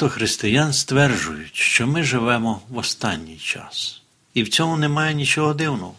Багато 0.00 0.14
християн 0.14 0.72
стверджують, 0.72 1.56
що 1.56 1.86
ми 1.86 2.02
живемо 2.02 2.60
в 2.68 2.78
останній 2.78 3.36
час. 3.36 4.02
І 4.34 4.42
в 4.42 4.48
цьому 4.48 4.76
немає 4.76 5.14
нічого 5.14 5.54
дивного, 5.54 5.94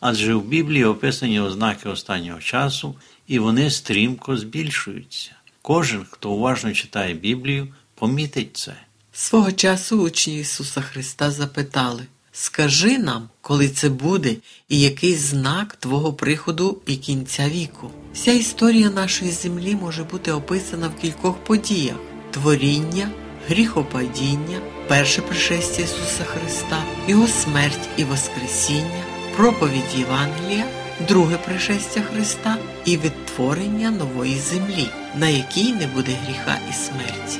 адже 0.00 0.34
в 0.34 0.44
Біблії 0.44 0.84
описані 0.84 1.40
ознаки 1.40 1.88
останнього 1.88 2.40
часу, 2.40 2.94
і 3.26 3.38
вони 3.38 3.70
стрімко 3.70 4.36
збільшуються. 4.36 5.30
Кожен, 5.62 6.06
хто 6.10 6.30
уважно 6.30 6.72
читає 6.72 7.14
Біблію, 7.14 7.68
помітить 7.94 8.56
це. 8.56 8.74
Свого 9.12 9.52
часу 9.52 10.02
учні 10.02 10.40
Ісуса 10.40 10.80
Христа 10.80 11.30
запитали 11.30 12.02
Скажи 12.32 12.98
нам, 12.98 13.28
коли 13.40 13.68
це 13.68 13.88
буде, 13.88 14.36
і 14.68 14.80
який 14.80 15.14
знак 15.16 15.76
Твого 15.76 16.12
приходу 16.12 16.82
і 16.86 16.96
кінця 16.96 17.48
віку. 17.48 17.90
Вся 18.14 18.32
історія 18.32 18.90
нашої 18.90 19.30
землі 19.30 19.74
може 19.74 20.04
бути 20.04 20.32
описана 20.32 20.88
в 20.88 21.00
кількох 21.00 21.44
подіях: 21.44 21.96
творіння, 22.30 23.10
гріхопадіння, 23.48 24.58
перше 24.88 25.22
пришестя 25.22 25.82
Ісуса 25.82 26.24
Христа, 26.24 26.82
Його 27.08 27.26
смерть 27.26 27.88
і 27.96 28.04
Воскресіння, 28.04 29.02
проповідь 29.36 29.94
Євангелія, 29.96 30.64
друге 31.08 31.36
пришестя 31.36 32.00
Христа 32.00 32.56
і 32.84 32.96
відтворення 32.96 33.90
нової 33.90 34.38
землі, 34.38 34.88
на 35.14 35.28
якій 35.28 35.72
не 35.72 35.86
буде 35.86 36.12
гріха 36.26 36.58
і 36.70 36.72
смерті. 36.72 37.38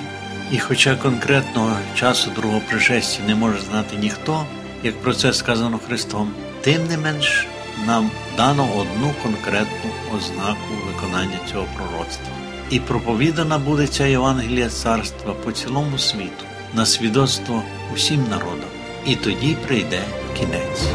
І 0.52 0.58
хоча 0.58 0.96
конкретного 0.96 1.76
часу 1.94 2.30
другого 2.36 2.60
пришестя 2.70 3.22
не 3.26 3.34
може 3.34 3.60
знати 3.60 3.96
ніхто, 3.96 4.46
як 4.82 5.02
про 5.02 5.14
це 5.14 5.32
сказано 5.32 5.80
Христом, 5.86 6.30
тим 6.60 6.86
не 6.86 6.98
менш 6.98 7.46
нам 7.86 8.10
дано 8.36 8.68
одну 8.76 9.14
конкретну 9.22 9.90
ознаку 10.16 10.74
виконання 11.04 11.38
цього 11.52 11.66
пророцтва. 11.76 12.28
І 12.70 12.80
проповідана 12.80 13.58
буде 13.58 13.86
ця 13.86 14.06
Євангелія 14.06 14.68
царства 14.68 15.34
по 15.34 15.52
цілому 15.52 15.98
світу, 15.98 16.44
на 16.74 16.86
свідоцтво 16.86 17.62
усім 17.94 18.24
народам, 18.30 18.68
і 19.06 19.16
тоді 19.16 19.56
прийде 19.66 20.02
кінець. 20.38 20.88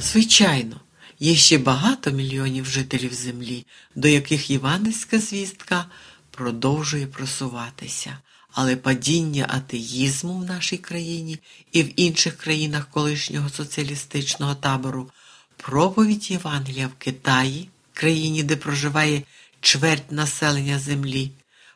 Звичайно, 0.00 0.80
є 1.20 1.34
ще 1.34 1.58
багато 1.58 2.10
мільйонів 2.10 2.64
жителів 2.64 3.14
землі, 3.14 3.66
до 3.94 4.08
яких 4.08 4.50
євангельська 4.50 5.18
звістка 5.18 5.84
продовжує 6.30 7.06
просуватися, 7.06 8.18
але 8.56 8.76
падіння 8.76 9.46
атеїзму 9.48 10.38
в 10.38 10.44
нашій 10.44 10.76
країні 10.76 11.38
і 11.72 11.82
в 11.82 12.00
інших 12.00 12.36
країнах 12.36 12.88
колишнього 12.90 13.48
соціалістичного 13.48 14.54
табору, 14.54 15.10
проповідь 15.56 16.30
Євангелія 16.30 16.86
в 16.86 16.94
Китаї, 16.98 17.68
країні, 17.92 18.42
де 18.42 18.56
проживає 18.56 19.22
чверть 19.60 20.12
населення 20.12 20.78
землі, 20.78 21.30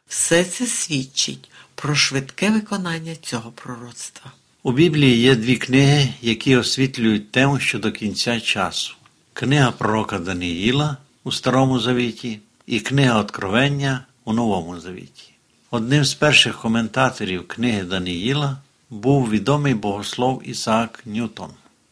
все 0.09 0.45
це 0.45 0.67
свідчить 0.67 1.51
про 1.75 1.95
швидке 1.95 2.51
виконання 2.51 3.17
цього 3.17 3.51
пророцтва. 3.51 4.33
У 4.63 4.73
Біблії 4.73 5.17
є 5.17 5.35
дві 5.35 5.57
книги, 5.57 6.09
які 6.23 6.57
освітлюють 6.57 7.31
тему 7.31 7.59
щодо 7.59 7.93
кінця 7.93 8.41
часу: 8.41 8.95
книга 9.33 9.71
пророка 9.71 10.19
Даниїла 10.19 10.97
у 11.25 11.33
Старому 11.33 11.81
Завіті 11.81 12.41
і 12.67 12.81
книга 12.81 13.21
Откровення 13.21 14.07
у 14.25 14.33
Новому 14.33 14.81
Завіті. 14.81 15.30
Одним 15.73 16.05
з 16.05 16.15
перших 16.15 16.59
коментаторів 16.59 17.49
книги 17.49 17.83
Даниїла 17.83 18.57
був 18.91 19.31
відомий 19.31 19.75
богослов 19.75 20.43
Ісаак 20.45 21.03
Ньютон. 21.07 21.51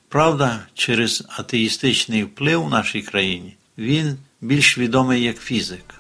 Правда, 0.09 0.61
через 0.75 1.25
атеїстичний 1.29 2.25
вплив 2.25 2.65
в 2.65 2.71
нашій 2.71 3.03
країні 3.03 3.57
він 3.79 4.17
більш 4.41 4.79
відомий 4.79 5.23
як 5.23 5.39
фізик. 5.39 5.95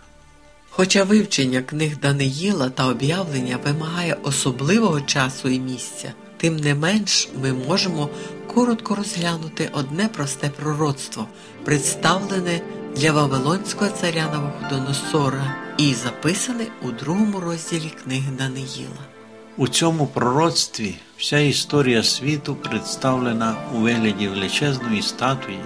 Хоча 0.70 1.04
вивчення 1.04 1.62
книг 1.62 1.98
Даниїла 2.02 2.70
та 2.70 2.86
об'явлення 2.86 3.56
вимагає 3.64 4.16
особливого 4.22 5.00
часу 5.00 5.48
і 5.48 5.60
місця, 5.60 6.12
тим 6.36 6.56
не 6.56 6.74
менш 6.74 7.28
ми 7.42 7.52
можемо 7.52 8.10
коротко 8.54 8.94
розглянути 8.94 9.70
одне 9.72 10.08
просте 10.08 10.48
пророцтво, 10.48 11.28
представлене 11.64 12.60
для 12.96 13.12
Вавилонського 13.12 13.90
царя 13.90 14.30
Навуходоносора 14.32 15.67
і 15.78 15.94
записане 15.94 16.66
у 16.82 16.90
другому 16.90 17.40
розділі 17.40 17.92
книги 18.04 18.32
Даниїла. 18.38 19.04
У 19.56 19.68
цьому 19.68 20.06
пророцтві 20.06 20.94
вся 21.16 21.38
історія 21.38 22.02
світу 22.02 22.54
представлена 22.54 23.56
у 23.74 23.78
вигляді 23.78 24.28
величезної 24.28 25.02
статуї 25.02 25.60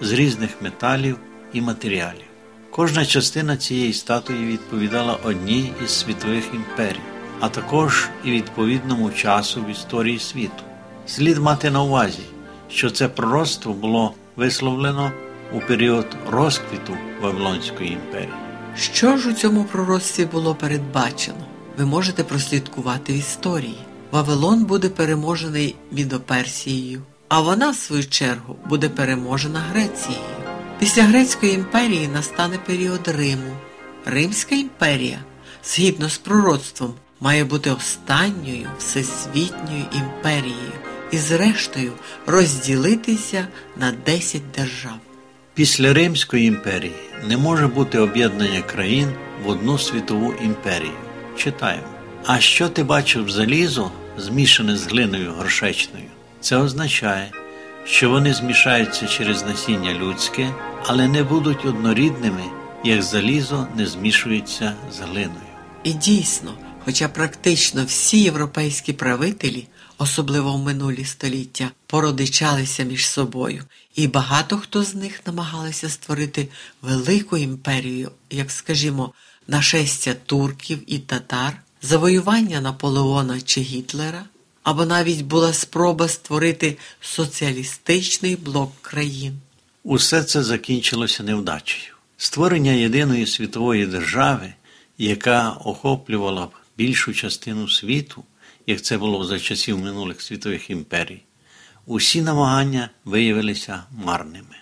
з 0.00 0.12
різних 0.12 0.62
металів 0.62 1.18
і 1.52 1.60
матеріалів. 1.60 2.24
Кожна 2.70 3.06
частина 3.06 3.56
цієї 3.56 3.92
статуї 3.92 4.46
відповідала 4.46 5.18
одній 5.24 5.72
із 5.84 5.90
світових 5.90 6.44
імперій, 6.54 7.00
а 7.40 7.48
також 7.48 8.08
і 8.24 8.30
відповідному 8.30 9.10
часу 9.10 9.62
в 9.62 9.70
історії 9.70 10.18
світу. 10.18 10.62
Слід 11.06 11.38
мати 11.38 11.70
на 11.70 11.82
увазі, 11.82 12.22
що 12.70 12.90
це 12.90 13.08
пророцтво 13.08 13.72
було 13.72 14.14
висловлено 14.36 15.12
у 15.52 15.60
період 15.60 16.06
розквіту 16.30 16.96
Вавилонської 17.20 17.92
імперії. 17.92 18.47
Що 18.80 19.16
ж 19.16 19.30
у 19.30 19.32
цьому 19.32 19.64
пророцтві 19.64 20.24
було 20.24 20.54
передбачено? 20.54 21.46
Ви 21.78 21.86
можете 21.86 22.24
прослідкувати 22.24 23.12
в 23.12 23.16
історії. 23.16 23.78
Вавилон 24.10 24.64
буде 24.64 24.88
переможений 24.88 25.74
Мідоперсією, 25.92 27.02
а 27.28 27.40
вона, 27.40 27.70
в 27.70 27.76
свою 27.76 28.08
чергу, 28.08 28.56
буде 28.66 28.88
переможена 28.88 29.60
Грецією. 29.60 30.22
Після 30.78 31.02
Грецької 31.02 31.54
імперії 31.54 32.08
настане 32.08 32.58
період 32.58 33.08
Риму. 33.08 33.56
Римська 34.04 34.54
імперія, 34.54 35.18
згідно 35.64 36.08
з 36.08 36.18
пророцтвом, 36.18 36.94
має 37.20 37.44
бути 37.44 37.70
останньою 37.70 38.68
всесвітньою 38.78 39.84
імперією 39.92 40.72
і, 41.10 41.18
зрештою, 41.18 41.92
розділитися 42.26 43.48
на 43.76 43.92
10 44.06 44.42
держав. 44.56 45.07
Після 45.58 45.92
Римської 45.92 46.46
імперії 46.46 46.92
не 47.28 47.36
може 47.36 47.66
бути 47.66 47.98
об'єднання 47.98 48.62
країн 48.62 49.08
в 49.44 49.48
одну 49.48 49.78
світову 49.78 50.34
імперію. 50.44 50.92
Читаємо. 51.36 51.86
А 52.26 52.40
що 52.40 52.68
ти 52.68 52.84
бачив 52.84 53.30
залізо, 53.30 53.90
змішане 54.18 54.76
з 54.76 54.86
глиною 54.86 55.32
горшечною? 55.32 56.04
Це 56.40 56.56
означає, 56.56 57.30
що 57.84 58.10
вони 58.10 58.34
змішаються 58.34 59.06
через 59.06 59.44
насіння 59.44 59.94
людське, 59.94 60.54
але 60.86 61.08
не 61.08 61.22
будуть 61.22 61.64
однорідними, 61.64 62.44
як 62.84 63.02
залізо 63.02 63.66
не 63.76 63.86
змішується 63.86 64.72
з 64.92 65.00
глиною. 65.00 65.48
І 65.84 65.92
дійсно, 65.92 66.54
хоча 66.84 67.08
практично 67.08 67.84
всі 67.84 68.22
європейські 68.22 68.92
правителі, 68.92 69.66
особливо 69.98 70.52
в 70.52 70.58
минулі 70.58 71.04
століття, 71.04 71.70
породичалися 71.86 72.82
між 72.82 73.08
собою, 73.08 73.64
і 73.94 74.06
багато 74.06 74.56
хто 74.58 74.82
з 74.82 74.94
них 74.94 75.26
намагалися 75.26 75.88
створити 75.88 76.48
велику 76.82 77.36
імперію, 77.36 78.10
як 78.30 78.50
скажімо, 78.50 79.12
нашестя 79.48 80.14
турків 80.14 80.78
і 80.86 80.98
татар, 80.98 81.62
завоювання 81.82 82.60
Наполеона 82.60 83.40
чи 83.40 83.60
Гітлера, 83.60 84.24
або 84.62 84.84
навіть 84.84 85.22
була 85.22 85.52
спроба 85.52 86.08
створити 86.08 86.76
соціалістичний 87.00 88.36
блок 88.36 88.72
країн. 88.82 89.38
Усе 89.84 90.24
це 90.24 90.42
закінчилося 90.42 91.22
невдачею. 91.22 91.94
Створення 92.16 92.72
єдиної 92.72 93.26
світової 93.26 93.86
держави, 93.86 94.54
яка 94.98 95.50
охоплювала 95.50 96.46
б 96.46 96.50
більшу 96.78 97.14
частину 97.14 97.68
світу, 97.68 98.24
як 98.68 98.82
це 98.82 98.98
було 98.98 99.24
за 99.24 99.38
часів 99.38 99.78
минулих 99.78 100.22
світових 100.22 100.70
імперій, 100.70 101.22
усі 101.86 102.22
намагання 102.22 102.90
виявилися 103.04 103.82
марними. 103.90 104.56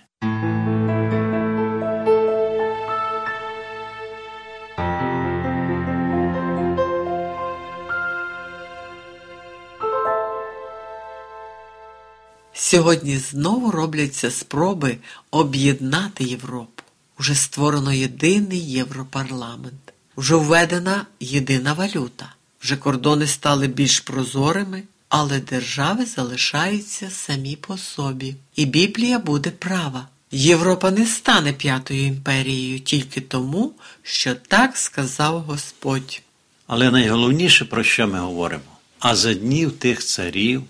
Сьогодні 12.53 13.17
знову 13.17 13.71
робляться 13.71 14.31
спроби 14.31 14.97
об'єднати 15.31 16.25
Європу. 16.25 16.83
Уже 17.19 17.35
створено 17.35 17.93
єдиний 17.93 18.71
Європарламент, 18.71 19.93
вже 20.17 20.35
введена 20.35 21.07
єдина 21.21 21.73
валюта, 21.73 22.36
вже 22.67 22.77
кордони 22.77 23.27
стали 23.27 23.67
більш 23.67 24.01
прозорими, 24.01 24.83
але 25.09 25.41
держави 25.41 26.05
залишаються 26.05 27.11
самі 27.11 27.57
по 27.57 27.79
собі. 27.79 28.35
І 28.57 28.65
Біблія 28.65 29.19
буде 29.19 29.51
права. 29.51 30.09
Європа 30.31 30.91
не 30.91 31.07
стане 31.07 31.53
п'ятою 31.53 32.07
імперією 32.07 32.81
тільки 32.81 33.21
тому, 33.21 33.73
що 34.03 34.35
так 34.35 34.77
сказав 34.77 35.41
Господь. 35.41 36.23
Але 36.67 36.91
найголовніше, 36.91 37.65
про 37.65 37.83
що 37.85 38.09
ми 38.09 38.19
говоримо, 38.19 38.73
а 38.99 39.17
за 39.17 39.35
днів 39.35 39.73
тих 39.73 40.05
царів 40.05 40.63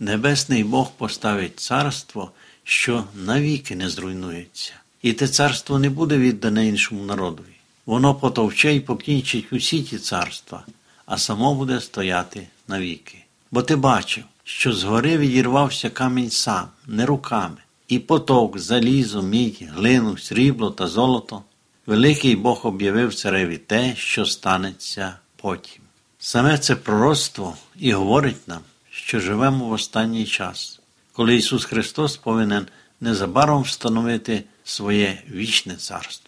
Небесний 0.00 0.64
Бог 0.64 0.92
поставить 0.92 1.60
царство, 1.60 2.30
що 2.64 3.04
навіки 3.14 3.76
не 3.76 3.88
зруйнується, 3.88 4.72
і 5.02 5.12
те 5.12 5.28
царство 5.28 5.78
не 5.78 5.90
буде 5.90 6.18
віддане 6.18 6.68
іншому 6.68 7.04
народові. 7.04 7.56
Воно 7.86 8.14
потовче 8.14 8.74
і 8.74 8.80
покінчить 8.80 9.52
усі 9.52 9.82
ті 9.82 9.98
царства, 9.98 10.64
а 11.06 11.18
само 11.18 11.54
буде 11.54 11.80
стояти 11.80 12.48
навіки. 12.68 13.18
Бо 13.50 13.62
ти 13.62 13.76
бачив, 13.76 14.24
що 14.44 14.72
згори 14.72 15.18
відірвався 15.18 15.90
камінь 15.90 16.30
сам, 16.30 16.68
не 16.86 17.06
руками, 17.06 17.56
і 17.88 17.98
потовк 17.98 18.58
залізо, 18.58 19.22
мідь, 19.22 19.68
глину, 19.74 20.18
срібло 20.18 20.70
та 20.70 20.86
золото. 20.86 21.42
Великий 21.86 22.36
Бог 22.36 22.60
об'явив 22.62 23.14
цареві 23.14 23.58
те, 23.58 23.96
що 23.96 24.26
станеться 24.26 25.16
потім. 25.36 25.82
Саме 26.18 26.58
це 26.58 26.76
пророцтво 26.76 27.56
і 27.76 27.92
говорить 27.92 28.48
нам, 28.48 28.60
що 28.90 29.20
живемо 29.20 29.68
в 29.68 29.72
останній 29.72 30.26
час, 30.26 30.80
коли 31.12 31.36
Ісус 31.36 31.64
Христос 31.64 32.16
повинен 32.16 32.66
незабаром 33.00 33.62
встановити 33.62 34.44
своє 34.64 35.22
вічне 35.30 35.76
царство. 35.76 36.23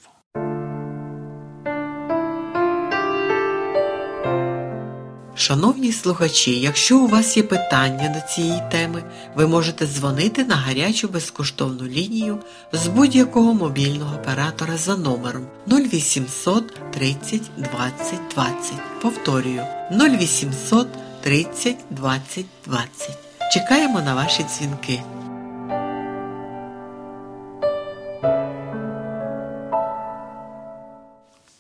Шановні 5.39 5.93
слухачі, 5.93 6.61
якщо 6.61 6.99
у 6.99 7.09
вас 7.09 7.37
є 7.37 7.43
питання 7.43 8.09
до 8.09 8.35
цієї 8.35 8.63
теми, 8.71 9.03
ви 9.35 9.47
можете 9.47 9.87
дзвонити 9.87 10.45
на 10.45 10.57
гарячу 10.57 11.09
безкоштовну 11.09 11.89
лінію 11.89 12.39
з 12.73 12.87
будь-якого 12.87 13.55
мобільного 13.55 14.17
оператора 14.17 14.77
за 14.77 14.97
номером 14.97 15.47
0800 15.67 16.91
30 16.91 17.43
20 17.57 18.21
20. 18.35 18.73
Повторюю 19.03 19.63
0800 19.91 20.89
30 21.21 21.77
20 21.91 22.45
20. 22.67 23.19
Чекаємо 23.53 24.01
на 24.01 24.15
ваші 24.15 24.43
дзвінки. 24.43 25.03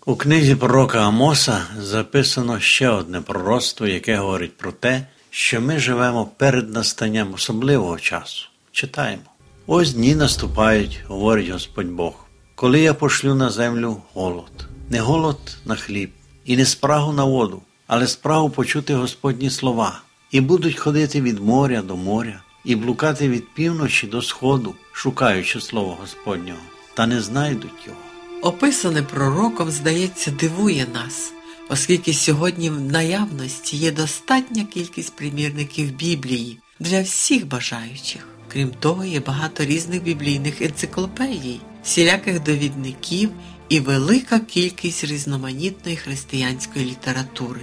У 0.08 0.17
книзі 0.17 0.55
пророка 0.55 1.08
Амоса 1.08 1.62
записано 1.81 2.61
ще 2.61 2.88
одне 2.88 3.20
пророцтво, 3.20 3.87
яке 3.87 4.17
говорить 4.17 4.56
про 4.56 4.73
те, 4.73 5.06
що 5.31 5.61
ми 5.61 5.79
живемо 5.79 6.31
перед 6.37 6.70
настанням 6.70 7.35
особливого 7.35 7.99
часу. 7.99 8.47
Читаємо. 8.73 9.23
Ось 9.67 9.94
дні 9.94 10.14
наступають, 10.14 11.00
говорить 11.08 11.49
Господь 11.49 11.87
Бог, 11.87 12.12
коли 12.55 12.81
я 12.81 12.94
пошлю 12.94 13.35
на 13.35 13.50
землю 13.50 14.03
голод, 14.14 14.69
не 14.91 15.00
голод 15.00 15.38
на 15.64 15.76
хліб, 15.76 16.11
і 16.44 16.56
не 16.56 16.64
спрагу 16.64 17.12
на 17.12 17.25
воду, 17.25 17.62
але 17.87 18.06
спрагу 18.06 18.50
почути 18.50 18.94
Господні 18.94 19.50
слова, 19.50 20.00
і 20.31 20.41
будуть 20.41 20.79
ходити 20.79 21.20
від 21.20 21.38
моря 21.38 21.82
до 21.82 21.97
моря, 21.97 22.43
і 22.64 22.76
блукати 22.76 23.29
від 23.29 23.55
півночі 23.55 24.06
до 24.06 24.23
сходу, 24.23 24.75
шукаючи 24.93 25.61
слово 25.61 25.99
Господнього, 26.00 26.61
та 26.94 27.06
не 27.06 27.20
знайдуть 27.20 27.87
його. 27.87 28.06
Описане 28.46 29.02
пророком, 29.02 29.70
здається, 29.70 30.31
дивує 30.31 30.87
нас, 30.94 31.32
оскільки 31.69 32.14
сьогодні 32.14 32.70
в 32.70 32.81
наявності 32.81 33.76
є 33.76 33.93
достатня 33.93 34.64
кількість 34.64 35.16
примірників 35.16 35.90
Біблії 35.90 36.58
для 36.81 37.02
всіх 37.02 37.46
бажаючих. 37.48 38.26
Крім 38.48 38.70
того, 38.70 39.04
є 39.04 39.20
багато 39.20 39.64
різних 39.64 40.02
біблійних 40.02 40.62
енциклопедій, 40.62 41.60
всіляких 41.84 42.43
довідників 42.43 43.31
і 43.69 43.81
велика 43.81 44.38
кількість 44.38 45.04
різноманітної 45.04 45.96
християнської 45.96 46.84
літератури. 46.84 47.60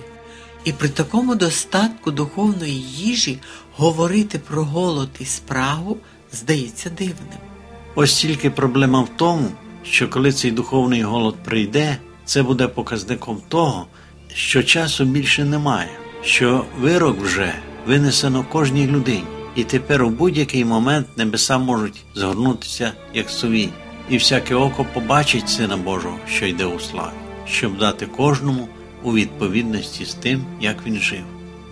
І 0.65 0.71
при 0.71 0.89
такому 0.89 1.35
достатку 1.35 2.12
духовної 2.12 2.81
їжі 2.81 3.39
говорити 3.75 4.39
про 4.39 4.63
голод 4.63 5.09
і 5.19 5.25
спрагу 5.25 5.97
здається 6.31 6.89
дивним. 6.89 7.39
Ось 7.95 8.13
тільки 8.13 8.50
проблема 8.50 9.01
в 9.01 9.09
тому, 9.18 9.51
що 9.83 10.09
коли 10.09 10.31
цей 10.31 10.51
духовний 10.51 11.03
голод 11.03 11.35
прийде, 11.44 11.97
це 12.25 12.44
буде 12.44 12.68
показником 12.68 13.41
того, 13.47 13.88
що 14.35 14.63
часу 14.63 15.06
більше 15.06 15.45
немає, 15.45 15.89
що 16.24 16.65
вирок 16.80 17.21
вже 17.21 17.53
винесено 17.88 18.45
кожній 18.51 18.88
людині, 18.88 19.24
і 19.56 19.63
тепер 19.63 20.03
у 20.03 20.09
будь-який 20.09 20.65
момент 20.65 21.07
небеса 21.18 21.57
можуть 21.57 22.03
згорнутися 22.15 22.91
як 23.13 23.30
сові, 23.30 23.69
і 24.09 24.18
всяке 24.18 24.56
око 24.56 24.85
побачить 24.94 25.50
Сина 25.50 25.77
Божого, 25.77 26.18
що 26.27 26.45
йде 26.45 26.65
у 26.65 26.80
славі, 26.80 27.13
щоб 27.45 27.77
дати 27.77 28.06
кожному 28.06 28.68
у 29.03 29.13
відповідності 29.13 30.06
з 30.06 30.13
тим, 30.13 30.45
як 30.62 30.85
він 30.85 30.95
жив. 30.95 31.24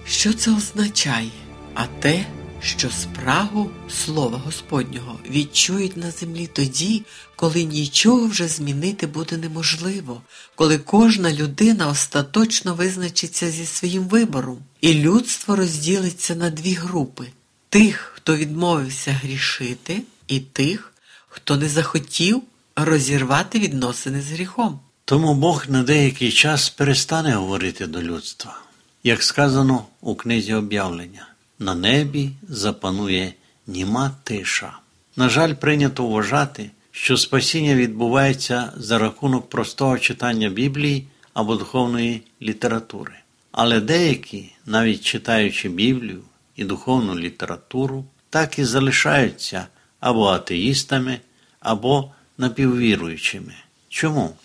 Що 0.05 0.33
це 0.33 0.51
означає? 0.51 1.29
А 1.73 1.83
те, 1.99 2.25
що 2.61 2.89
спрагу 2.89 3.71
Слова 3.89 4.41
Господнього 4.45 5.19
відчують 5.29 5.97
на 5.97 6.11
землі 6.11 6.49
тоді, 6.53 7.03
коли 7.35 7.63
нічого 7.63 8.27
вже 8.27 8.47
змінити 8.47 9.07
буде 9.07 9.37
неможливо, 9.37 10.21
коли 10.55 10.77
кожна 10.77 11.33
людина 11.33 11.87
остаточно 11.87 12.75
визначиться 12.75 13.51
зі 13.51 13.65
своїм 13.65 14.03
вибором, 14.03 14.57
і 14.81 14.93
людство 14.93 15.55
розділиться 15.55 16.35
на 16.35 16.49
дві 16.49 16.73
групи: 16.73 17.27
тих, 17.69 18.11
хто 18.15 18.37
відмовився 18.37 19.11
грішити, 19.11 20.01
і 20.27 20.39
тих, 20.39 20.93
хто 21.27 21.57
не 21.57 21.69
захотів 21.69 22.41
розірвати 22.75 23.59
відносини 23.59 24.21
з 24.21 24.31
гріхом. 24.31 24.79
Тому 25.05 25.33
Бог 25.33 25.65
на 25.67 25.83
деякий 25.83 26.31
час 26.31 26.69
перестане 26.69 27.33
говорити 27.33 27.87
до 27.87 28.01
людства, 28.01 28.61
як 29.03 29.23
сказано 29.23 29.85
у 30.01 30.15
книзі 30.15 30.53
об'явлення 30.53 31.30
на 31.61 31.75
небі 31.75 32.29
запанує 32.49 33.33
німа 33.67 34.11
тиша. 34.23 34.73
На 35.15 35.29
жаль, 35.29 35.53
прийнято 35.53 36.07
вважати, 36.07 36.71
що 36.91 37.17
спасіння 37.17 37.75
відбувається 37.75 38.73
за 38.77 38.97
рахунок 38.97 39.49
простого 39.49 39.99
читання 39.99 40.49
Біблії 40.49 41.07
або 41.33 41.55
духовної 41.55 42.21
літератури. 42.41 43.13
Але 43.51 43.81
деякі, 43.81 44.53
навіть 44.65 45.01
читаючи 45.01 45.69
Біблію 45.69 46.21
і 46.55 46.63
духовну 46.63 47.19
літературу, 47.19 48.05
так 48.29 48.59
і 48.59 48.65
залишаються 48.65 49.67
або 49.99 50.25
атеїстами, 50.25 51.19
або 51.59 52.11
напіввіруючими. 52.37 53.53
Чому? 53.89 54.35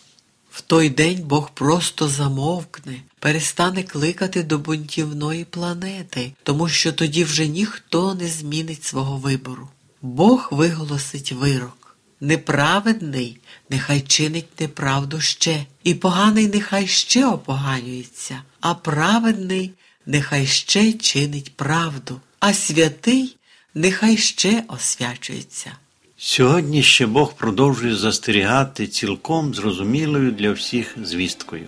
В 0.57 0.63
той 0.63 0.89
день 0.89 1.23
Бог 1.23 1.51
просто 1.51 2.09
замовкне, 2.09 3.03
перестане 3.19 3.83
кликати 3.83 4.43
до 4.43 4.59
бунтівної 4.59 5.45
планети, 5.45 6.33
тому 6.43 6.69
що 6.69 6.93
тоді 6.93 7.25
вже 7.25 7.47
ніхто 7.47 8.15
не 8.15 8.29
змінить 8.29 8.85
свого 8.85 9.17
вибору. 9.17 9.69
Бог 10.03 10.49
виголосить 10.51 11.33
вирок. 11.33 11.97
Неправедний 12.21 13.41
нехай 13.71 14.01
чинить 14.01 14.61
неправду 14.61 15.21
ще, 15.21 15.67
і 15.85 15.95
поганий 15.95 16.49
нехай 16.49 16.87
ще 16.87 17.27
опоганюється, 17.27 18.43
а 18.61 18.75
праведний 18.75 19.73
нехай 20.07 20.47
ще 20.47 20.93
чинить 20.93 21.57
правду, 21.57 22.21
а 22.41 22.55
святий 22.55 23.37
нехай 23.75 24.17
ще 24.17 24.65
освячується. 24.69 25.73
Сьогодні 26.19 26.83
ще 26.83 27.07
Бог 27.07 27.33
продовжує 27.33 27.97
застерігати 27.97 28.87
цілком 28.87 29.55
зрозумілою 29.55 30.33
для 30.33 30.53
всіх 30.53 30.97
звісткою. 31.03 31.67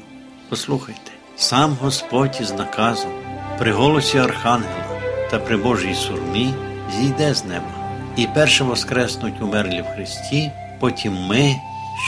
Послухайте, 0.49 1.12
сам 1.37 1.76
Господь 1.81 2.38
із 2.40 2.52
наказом, 2.52 3.11
при 3.59 3.73
голосі 3.73 4.19
Архангела 4.19 5.00
та 5.31 5.38
при 5.38 5.57
Божій 5.57 5.95
сурмі 5.95 6.55
зійде 6.97 7.35
з 7.35 7.45
неба, 7.45 8.00
і 8.17 8.26
перше 8.35 8.64
воскреснуть 8.64 9.40
умерлі 9.40 9.83
в 9.83 9.95
Христі, 9.95 10.50
потім 10.81 11.12
ми, 11.12 11.57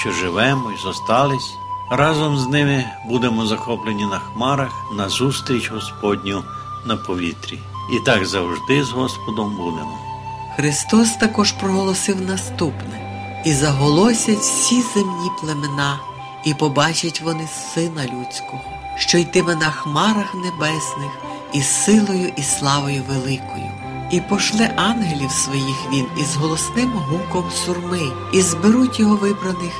що 0.00 0.12
живемо 0.12 0.72
і 0.72 0.82
зостались, 0.82 1.52
разом 1.90 2.38
з 2.38 2.46
ними 2.48 2.84
будемо 3.08 3.46
захоплені 3.46 4.04
на 4.04 4.18
хмарах 4.18 4.72
на 4.96 5.08
зустріч 5.08 5.70
Господню 5.70 6.44
на 6.86 6.96
повітрі. 6.96 7.58
І 7.92 8.04
так 8.06 8.26
завжди 8.26 8.84
з 8.84 8.90
Господом 8.90 9.56
будемо. 9.56 10.09
Христос 10.56 11.10
також 11.10 11.52
проголосив 11.52 12.20
наступне. 12.20 13.00
І 13.44 13.52
заголосять 13.52 14.38
всі 14.38 14.82
земні 14.94 15.30
племена, 15.40 16.00
і 16.44 16.54
побачать 16.54 17.20
вони 17.20 17.48
сина 17.74 18.04
людського, 18.04 18.64
що 18.96 19.18
йтиме 19.18 19.54
на 19.54 19.70
хмарах 19.70 20.34
небесних, 20.34 21.10
і 21.52 21.62
силою, 21.62 22.32
і 22.36 22.42
славою 22.42 23.02
великою, 23.08 23.70
і 24.10 24.20
пошле 24.20 24.74
ангелів 24.76 25.30
своїх 25.30 25.76
він 25.92 26.06
із 26.20 26.36
голосним 26.36 26.92
гуком 26.92 27.50
сурми, 27.50 28.12
і 28.32 28.42
зберуть 28.42 29.00
його 29.00 29.16
вибраних 29.16 29.72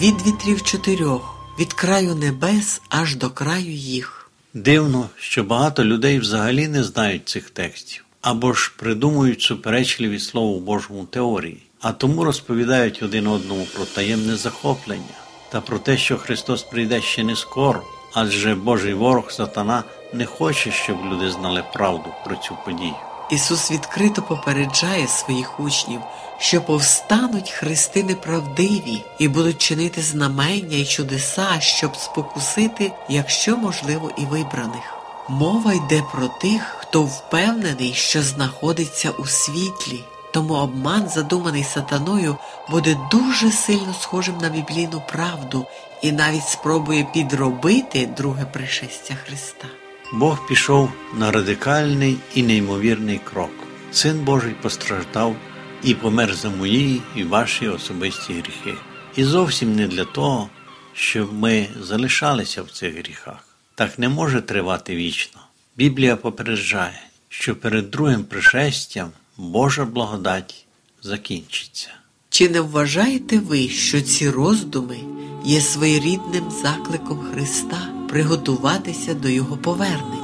від 0.00 0.26
вітрів 0.26 0.62
чотирьох, 0.62 1.34
від 1.58 1.72
краю 1.72 2.14
небес 2.14 2.80
аж 2.88 3.16
до 3.16 3.30
краю 3.30 3.72
їх. 3.72 4.30
Дивно, 4.54 5.08
що 5.16 5.44
багато 5.44 5.84
людей 5.84 6.18
взагалі 6.18 6.68
не 6.68 6.84
знають 6.84 7.28
цих 7.28 7.50
текстів 7.50 8.03
або 8.24 8.52
ж 8.52 8.72
придумують 8.76 9.42
суперечливі 9.42 10.18
Слову 10.18 10.60
Божому 10.60 11.04
теорії. 11.04 11.62
а 11.80 11.92
тому 11.92 12.24
розповідають 12.24 13.02
один 13.02 13.26
одному 13.26 13.66
про 13.74 13.84
таємне 13.84 14.36
захоплення 14.36 15.16
та 15.48 15.60
про 15.60 15.78
те, 15.78 15.96
що 15.96 16.18
Христос 16.18 16.62
прийде 16.62 17.00
ще 17.00 17.24
не 17.24 17.36
скоро, 17.36 17.82
адже 18.14 18.54
Божий 18.54 18.94
ворог 18.94 19.30
сатана 19.30 19.84
не 20.12 20.26
хоче, 20.26 20.70
щоб 20.70 20.96
люди 21.06 21.30
знали 21.30 21.64
правду 21.72 22.10
про 22.24 22.36
цю 22.36 22.56
подію. 22.64 22.94
Ісус 23.30 23.70
відкрито 23.70 24.22
попереджає 24.22 25.06
своїх 25.06 25.60
учнів, 25.60 26.00
що 26.38 26.60
повстануть 26.60 27.50
христи 27.50 28.02
неправдиві 28.02 29.02
і 29.18 29.28
будуть 29.28 29.58
чинити 29.58 30.02
знамення 30.02 30.76
й 30.76 30.84
чудеса, 30.84 31.60
щоб 31.60 31.96
спокусити, 31.96 32.92
якщо 33.08 33.56
можливо, 33.56 34.10
і 34.18 34.24
вибраних. 34.24 35.03
Мова 35.28 35.72
йде 35.72 36.02
про 36.12 36.28
тих, 36.28 36.62
хто 36.62 37.02
впевнений, 37.02 37.92
що 37.94 38.22
знаходиться 38.22 39.10
у 39.10 39.26
світлі, 39.26 40.04
тому 40.32 40.54
обман, 40.54 41.08
задуманий 41.08 41.64
сатаною, 41.64 42.36
буде 42.70 42.96
дуже 43.10 43.50
сильно 43.50 43.94
схожим 44.00 44.38
на 44.38 44.48
біблійну 44.48 45.02
правду 45.08 45.66
і 46.02 46.12
навіть 46.12 46.48
спробує 46.48 47.06
підробити 47.12 48.08
друге 48.16 48.44
пришестя 48.44 49.14
Христа. 49.26 49.68
Бог 50.12 50.46
пішов 50.46 50.90
на 51.14 51.30
радикальний 51.30 52.18
і 52.34 52.42
неймовірний 52.42 53.20
крок. 53.24 53.50
Син 53.92 54.24
Божий 54.24 54.54
постраждав 54.62 55.36
і 55.82 55.94
помер 55.94 56.34
за 56.34 56.50
мої 56.50 57.02
і 57.16 57.24
ваші 57.24 57.68
особисті 57.68 58.32
гріхи. 58.32 58.78
І 59.16 59.24
зовсім 59.24 59.76
не 59.76 59.86
для 59.86 60.04
того, 60.04 60.48
щоб 60.94 61.32
ми 61.32 61.68
залишалися 61.80 62.62
в 62.62 62.70
цих 62.70 62.98
гріхах. 62.98 63.53
Так 63.74 63.98
не 63.98 64.08
може 64.08 64.40
тривати 64.40 64.96
вічно. 64.96 65.40
Біблія 65.76 66.16
попереджає, 66.16 67.02
що 67.28 67.56
перед 67.56 67.90
другим 67.90 68.24
пришестям 68.24 69.10
Божа 69.36 69.84
благодать 69.84 70.66
закінчиться. 71.02 71.88
Чи 72.28 72.48
не 72.48 72.60
вважаєте 72.60 73.38
ви, 73.38 73.68
що 73.68 74.00
ці 74.00 74.30
роздуми 74.30 74.98
є 75.44 75.60
своєрідним 75.60 76.50
закликом 76.62 77.18
Христа 77.18 77.88
приготуватися 78.08 79.14
до 79.14 79.28
Його 79.28 79.56
повернення? 79.56 80.23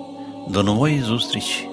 До 0.47 0.63
нової 0.63 1.01
зустрічі! 1.01 1.70